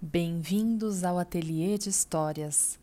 [0.00, 2.78] Bem-vindos ao Ateliê de Histórias.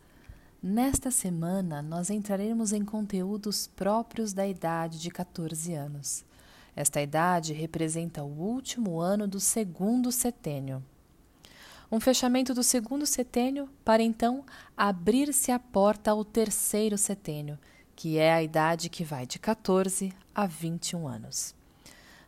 [0.62, 6.26] Nesta semana, nós entraremos em conteúdos próprios da idade de 14 anos.
[6.76, 10.84] Esta idade representa o último ano do segundo setênio.
[11.90, 14.44] Um fechamento do segundo setênio para então
[14.76, 17.58] abrir-se a porta ao terceiro setênio,
[17.94, 21.54] que é a idade que vai de 14 a 21 anos.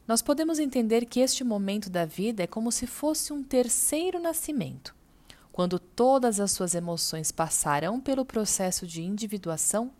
[0.08, 4.94] Nós podemos entender que este momento da vida é como se fosse um terceiro nascimento,
[5.52, 9.90] quando todas as suas emoções passarão pelo processo de individuação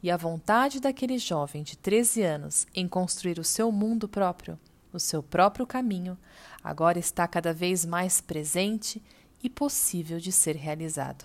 [0.00, 4.56] e a vontade daquele jovem de 13 anos em construir o seu mundo próprio,
[4.92, 6.16] o seu próprio caminho,
[6.62, 9.02] agora está cada vez mais presente
[9.42, 11.24] e possível de ser realizado.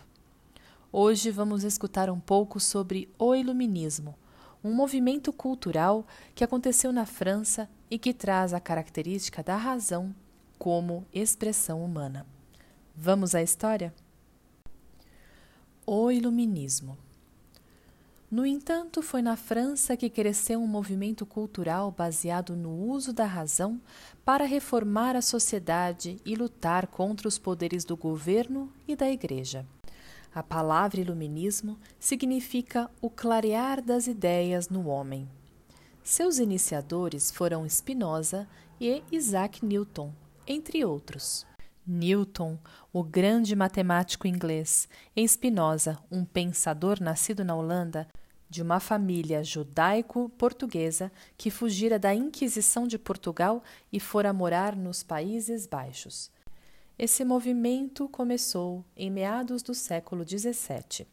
[0.92, 4.16] Hoje vamos escutar um pouco sobre o Iluminismo,
[4.64, 10.16] um movimento cultural que aconteceu na França e que traz a característica da razão
[10.58, 12.26] como expressão humana.
[12.96, 13.94] Vamos à história?
[15.86, 16.98] O Iluminismo.
[18.32, 23.80] No entanto, foi na França que cresceu um movimento cultural baseado no uso da razão
[24.26, 29.68] para reformar a sociedade e lutar contra os poderes do governo e da Igreja.
[30.36, 35.30] A palavra iluminismo significa o clarear das ideias no homem.
[36.04, 38.48] Seus iniciadores foram Spinoza
[38.82, 40.12] e Isaac Newton,
[40.48, 41.46] entre outros.
[41.86, 42.58] Newton,
[42.92, 48.08] o grande matemático inglês, e Spinoza, um pensador nascido na Holanda,
[48.50, 55.68] de uma família judaico-portuguesa que fugira da Inquisição de Portugal e fora morar nos Países
[55.68, 56.33] Baixos.
[56.98, 61.08] Esse movimento começou em meados do século XVII.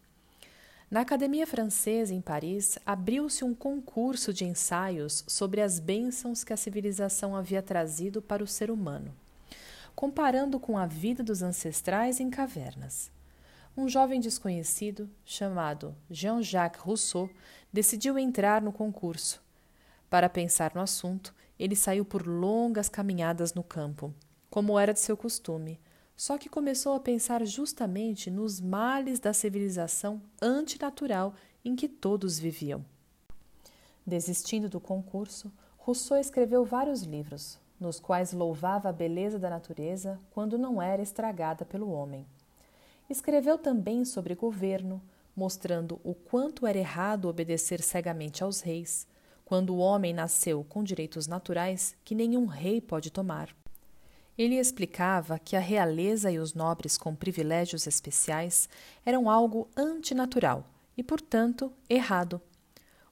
[0.91, 6.57] Na Academia Francesa, em Paris, abriu-se um concurso de ensaios sobre as bênçãos que a
[6.57, 9.15] civilização havia trazido para o ser humano,
[9.95, 13.11] comparando com a vida dos ancestrais em cavernas.
[13.75, 17.31] Um jovem desconhecido, chamado Jean-Jacques Rousseau,
[17.73, 19.43] decidiu entrar no concurso.
[20.11, 24.15] Para pensar no assunto, ele saiu por longas caminhadas no campo
[24.51, 25.81] como era de seu costume,
[26.17, 31.35] só que começou a pensar justamente nos males da civilização antinatural
[31.65, 32.85] em que todos viviam.
[34.05, 40.59] Desistindo do concurso, Rousseau escreveu vários livros, nos quais louvava a beleza da natureza quando
[40.59, 42.27] não era estragada pelo homem.
[43.09, 45.01] Escreveu também sobre governo,
[45.35, 49.07] mostrando o quanto era errado obedecer cegamente aos reis,
[49.45, 53.49] quando o homem nasceu com direitos naturais que nenhum rei pode tomar.
[54.41, 58.71] Ele explicava que a realeza e os nobres com privilégios especiais
[59.05, 62.41] eram algo antinatural e, portanto, errado.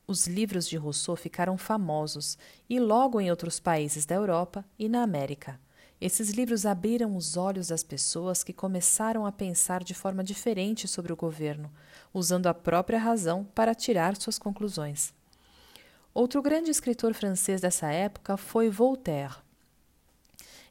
[0.06, 5.03] Os livros de Rousseau ficaram famosos e logo em outros países da Europa e na
[5.03, 5.61] América.
[6.00, 11.12] Esses livros abriram os olhos das pessoas que começaram a pensar de forma diferente sobre
[11.12, 11.71] o governo,
[12.10, 15.12] usando a própria razão para tirar suas conclusões.
[16.15, 19.47] Outro grande escritor francês dessa época foi Voltaire.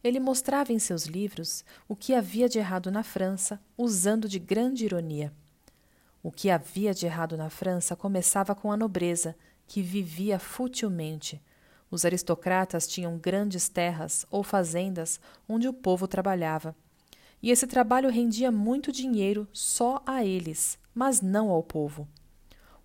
[0.07, 4.85] Ele mostrava em seus livros o que havia de errado na França, usando de grande
[4.85, 5.34] ironia.
[6.23, 9.35] O que havia de errado na França começava com a nobreza,
[9.68, 11.44] que vivia futilmente.
[11.91, 16.74] Os aristocratas tinham grandes terras ou fazendas onde o povo trabalhava.
[17.44, 22.07] E esse trabalho rendia muito dinheiro só a eles, mas não ao povo.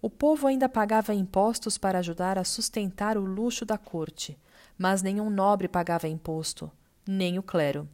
[0.01, 4.37] O povo ainda pagava impostos para ajudar a sustentar o luxo da corte,
[4.77, 6.69] mas nenhum nobre pagava imposto
[7.07, 7.89] nem o clero.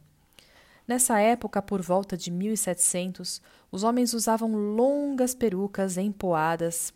[0.87, 6.93] Nessa época, por volta de 1700, os homens usavam longas perucas empoadas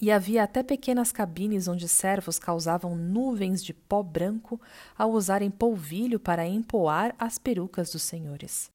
[0.00, 4.60] e havia até pequenas cabines onde servos causavam nuvens de pó branco
[4.96, 8.70] ao usarem polvilho para empoar as perucas dos senhores.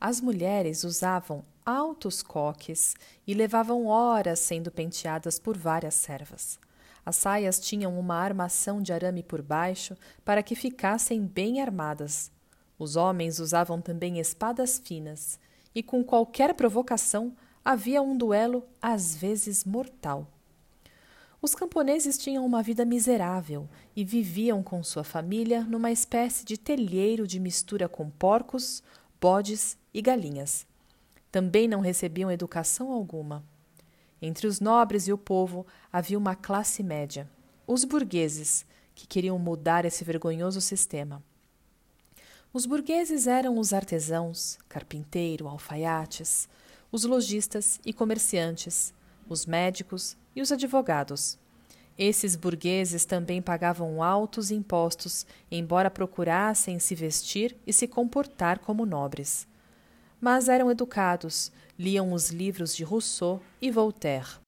[0.00, 2.94] As mulheres usavam altos coques
[3.26, 6.58] e levavam horas sendo penteadas por várias servas.
[7.04, 12.30] As saias tinham uma armação de arame por baixo para que ficassem bem armadas.
[12.78, 15.38] Os homens usavam também espadas finas,
[15.74, 17.34] e com qualquer provocação
[17.64, 20.26] havia um duelo, às vezes mortal.
[21.40, 27.26] Os camponeses tinham uma vida miserável e viviam com sua família numa espécie de telheiro
[27.26, 28.80] de mistura com porcos,
[29.20, 30.64] bodes e galinhas.
[31.32, 33.44] Também não recebiam educação alguma.
[34.24, 37.28] Entre os nobres e o povo havia uma classe média,
[37.66, 38.64] os burgueses,
[38.94, 41.20] que queriam mudar esse vergonhoso sistema.
[42.52, 46.48] Os burgueses eram os artesãos, carpinteiro, alfaiates,
[46.92, 48.94] os lojistas e comerciantes,
[49.28, 51.36] os médicos e os advogados.
[51.98, 59.48] Esses burgueses também pagavam altos impostos, embora procurassem se vestir e se comportar como nobres.
[60.22, 64.38] Mas eram educados, liam os livros de Rousseau e Voltaire.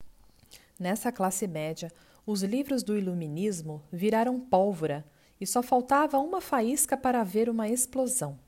[0.79, 1.91] Nessa classe média,
[2.25, 5.05] os livros do Iluminismo viraram pólvora
[5.39, 8.39] e só faltava uma faísca para haver uma explosão.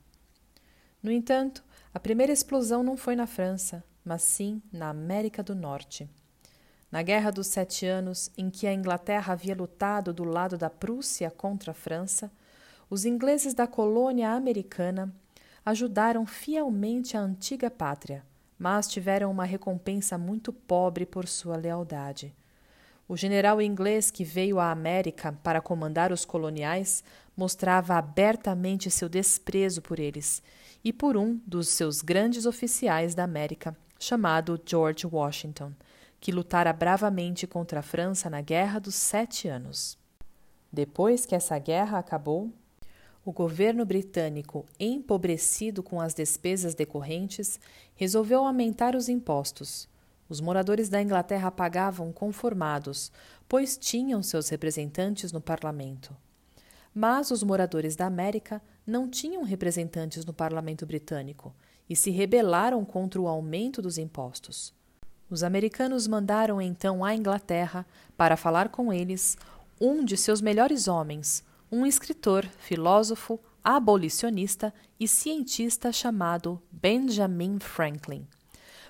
[1.03, 6.09] No entanto, a primeira explosão não foi na França, mas sim na América do Norte.
[6.89, 11.29] Na Guerra dos Sete Anos, em que a Inglaterra havia lutado do lado da Prússia
[11.29, 12.31] contra a França,
[12.89, 15.13] os ingleses da colônia americana
[15.67, 18.23] ajudaram fielmente a antiga pátria,
[18.57, 22.33] mas tiveram uma recompensa muito pobre por sua lealdade.
[23.05, 27.03] O general inglês que veio à América para comandar os coloniais
[27.35, 30.41] mostrava abertamente seu desprezo por eles
[30.85, 35.73] e por um dos seus grandes oficiais da América, chamado George Washington,
[36.21, 39.97] que lutara bravamente contra a França na Guerra dos Sete Anos.
[40.71, 42.53] Depois que essa guerra acabou,
[43.27, 47.59] o governo britânico, empobrecido com as despesas decorrentes,
[47.93, 49.85] resolveu aumentar os impostos.
[50.29, 53.11] Os moradores da Inglaterra pagavam conformados,
[53.45, 56.15] pois tinham seus representantes no parlamento.
[56.95, 61.53] Mas os moradores da América não tinham representantes no parlamento britânico
[61.89, 64.73] e se rebelaram contra o aumento dos impostos.
[65.29, 67.85] Os americanos mandaram então à Inglaterra,
[68.15, 69.37] para falar com eles,
[69.81, 78.27] um de seus melhores homens, um escritor, filósofo, abolicionista e cientista chamado Benjamin Franklin.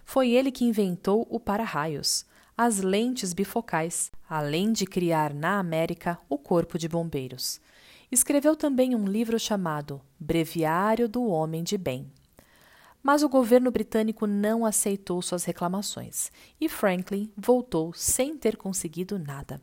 [0.04, 2.26] Foi ele que inventou o para-raios,
[2.58, 7.60] as lentes bifocais, além de criar na América o Corpo de Bombeiros.
[8.12, 12.12] Escreveu também um livro chamado Breviário do Homem de Bem
[13.08, 16.30] mas o governo britânico não aceitou suas reclamações
[16.60, 19.62] e Franklin voltou sem ter conseguido nada.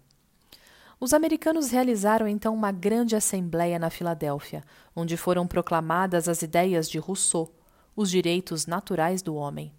[0.99, 4.63] Os americanos realizaram então uma grande assembleia na Filadélfia,
[4.95, 7.53] onde foram proclamadas as ideias de Rousseau,
[7.97, 9.73] os direitos naturais do homem.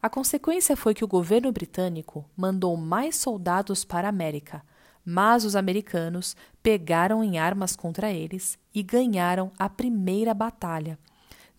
[0.00, 4.62] A consequência foi que o governo britânico mandou mais soldados para a América,
[5.04, 10.98] mas os americanos pegaram em armas contra eles e ganharam a primeira batalha,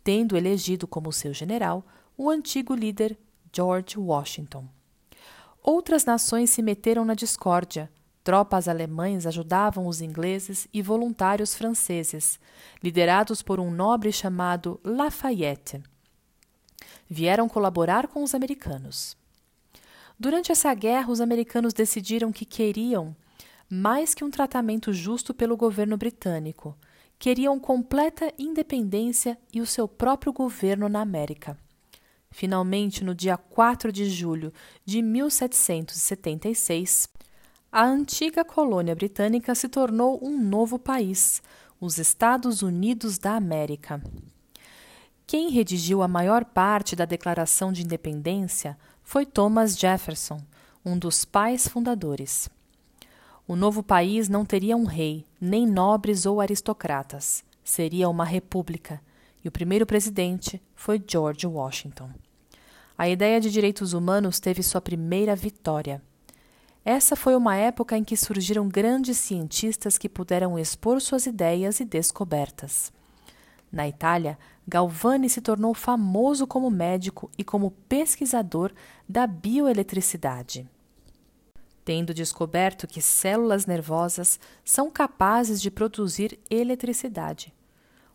[0.03, 1.85] tendo elegido como seu general
[2.17, 3.17] o antigo líder
[3.51, 4.67] George Washington.
[5.61, 7.91] Outras nações se meteram na discórdia.
[8.29, 12.39] Tropas alemães ajudavam os ingleses e voluntários franceses,
[12.83, 15.81] liderados por um nobre chamado Lafayette.
[17.09, 19.17] Vieram colaborar com os americanos.
[20.19, 23.15] Durante essa guerra, os americanos decidiram que queriam
[23.67, 26.77] mais que um tratamento justo pelo governo britânico,
[27.17, 31.57] queriam completa independência e o seu próprio governo na América.
[32.29, 34.53] Finalmente, no dia 4 de julho
[34.85, 37.09] de 1776,
[37.71, 41.41] a antiga colônia britânica se tornou um novo país,
[41.79, 44.01] os Estados Unidos da América.
[45.27, 50.41] Quem redigiu a maior parte da Declaração de Independência foi Thomas Jefferson,
[50.83, 52.49] um dos pais fundadores.
[53.47, 57.43] O novo país não teria um rei, nem nobres ou aristocratas.
[57.63, 58.99] Seria uma república,
[59.43, 62.09] e o primeiro presidente foi George Washington.
[62.97, 66.01] A ideia de direitos humanos teve sua primeira vitória.
[66.83, 71.85] Essa foi uma época em que surgiram grandes cientistas que puderam expor suas ideias e
[71.85, 72.91] descobertas.
[73.71, 78.71] Na Itália, Galvani se tornou famoso como médico e como pesquisador
[79.07, 80.67] da bioeletricidade
[81.89, 87.51] tendo descoberto que células nervosas são capazes de produzir eletricidade.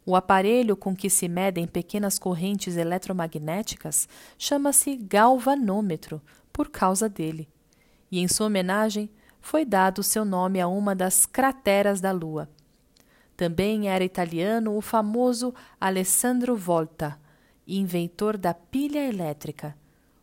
[0.07, 6.23] O aparelho com que se medem pequenas correntes eletromagnéticas chama-se galvanômetro,
[6.53, 7.49] por causa dele.
[8.14, 12.49] E em sua homenagem foi dado seu nome a uma das crateras da Lua.
[13.37, 17.21] Também era italiano o famoso Alessandro Volta,
[17.66, 19.76] inventor da pilha elétrica,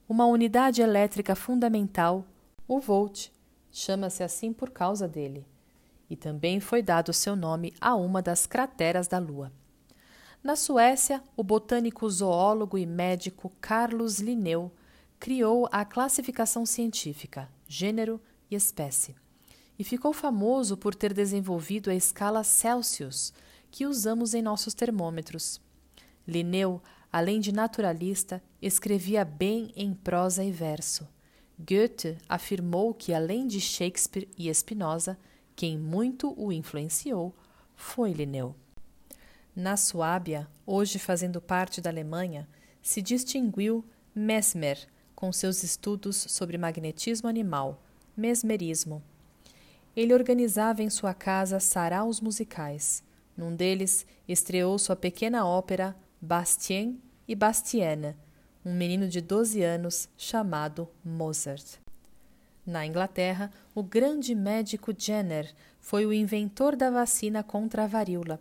[0.07, 2.24] uma unidade elétrica fundamental,
[2.65, 3.27] o volt,
[3.69, 5.45] chama-se assim por causa dele,
[6.10, 9.51] e também foi dado seu nome a uma das crateras da Lua.
[10.41, 14.71] Na Suécia, o botânico zoólogo e médico Carlos Linneu
[15.19, 19.16] criou a classificação científica, gênero e espécie,
[19.80, 23.34] e ficou famoso por ter desenvolvido a escala Celsius,
[23.72, 25.62] que usamos em nossos termômetros.
[26.28, 31.08] Linneu, além de naturalista, escrevia bem em prosa e verso
[31.58, 35.18] Goethe afirmou que, além de Shakespeare e Spinoza,
[35.56, 37.34] quem muito o influenciou
[37.75, 38.56] foi Linneu.
[39.56, 42.50] Na Suábia, hoje fazendo parte da Alemanha,
[42.82, 44.88] se distinguiu Mesmer
[45.22, 47.84] com seus estudos sobre magnetismo animal,
[48.18, 49.04] mesmerismo.
[49.96, 53.04] Ele organizava em sua casa saraus musicais.
[53.38, 58.18] Num deles, estreou sua pequena ópera Bastien e Bastiana,
[58.66, 61.78] um menino de 12 anos chamado Mozart.
[62.66, 68.40] Na Inglaterra, o grande médico Jenner foi o inventor da vacina contra a varíola.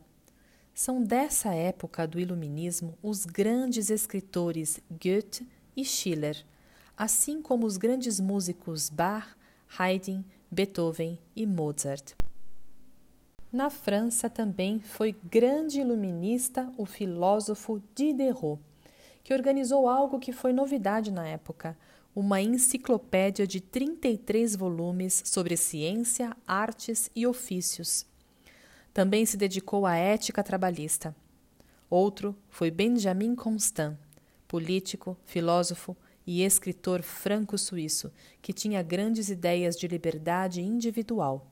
[0.73, 5.47] São dessa época do Iluminismo os grandes escritores Goethe
[5.77, 6.43] e Schiller,
[7.01, 9.35] assim como os grandes músicos Bach,
[9.79, 12.13] Haydn, Beethoven e Mozart.
[13.51, 18.61] Na França também foi grande iluminista o filósofo Diderot,
[19.25, 21.75] que organizou algo que foi novidade na época,
[22.15, 28.05] uma enciclopédia de 33 volumes sobre ciência, artes e ofícios.
[28.93, 31.17] Também se dedicou à ética trabalhista.
[31.89, 33.97] Outro foi Benjamin Constant,
[34.47, 35.97] político, filósofo
[36.33, 41.45] e escritor franco-suíço, que tinha grandes ideias de liberdade individual.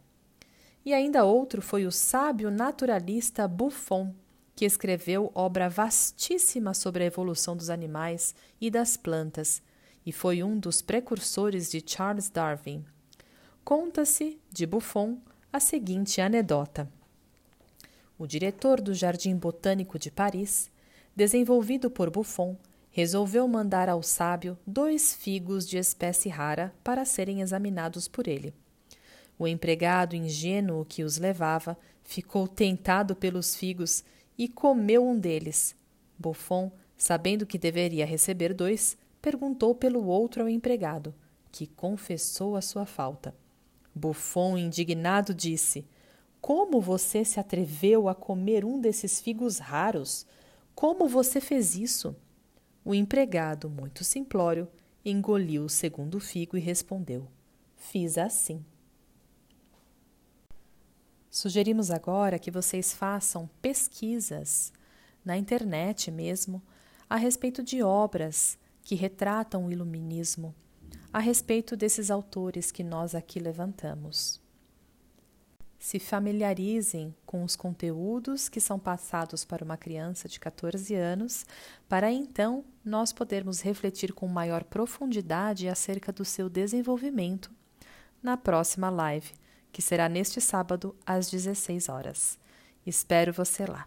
[0.85, 4.14] E ainda outro foi o sábio naturalista Buffon,
[4.54, 9.61] que escreveu obra vastíssima sobre a evolução dos animais e das plantas,
[10.06, 12.85] e foi um dos precursores de Charles Darwin.
[13.64, 15.18] Conta-se, de Buffon,
[15.52, 16.88] a seguinte anedota.
[18.16, 20.70] O diretor do Jardim Botânico de Paris,
[21.16, 22.56] desenvolvido por Buffon,
[22.90, 28.52] resolveu mandar ao sábio dois figos de espécie rara para serem examinados por ele.
[29.38, 34.02] O empregado ingênuo que os levava ficou tentado pelos figos
[34.37, 35.76] e comeu um deles.
[36.18, 41.14] Buffon, sabendo que deveria receber dois, perguntou pelo outro ao empregado,
[41.52, 43.35] que confessou a sua falta.
[43.95, 45.87] Buffon, indignado, disse:
[46.40, 50.26] Como você se atreveu a comer um desses figos raros?
[50.75, 52.16] Como você fez isso?
[52.88, 54.66] O empregado, muito simplório,
[55.04, 57.28] engoliu o segundo figo e respondeu:
[57.76, 58.64] Fiz assim.
[61.30, 64.73] Sugerimos agora que vocês façam pesquisas
[65.23, 66.62] na internet mesmo
[67.11, 70.54] a respeito de obras que retratam o iluminismo,
[71.12, 74.40] a respeito desses autores que nós aqui levantamos.
[75.78, 81.47] Se familiarizem com os conteúdos que são passados para uma criança de 14 anos,
[81.88, 87.50] para então nós podermos refletir com maior profundidade acerca do seu desenvolvimento
[88.23, 89.32] na próxima live
[89.73, 92.38] que será neste sábado às 16 horas.
[92.85, 93.87] Espero você lá.